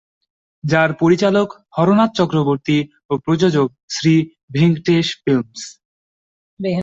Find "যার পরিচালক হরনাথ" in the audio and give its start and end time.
0.63-2.11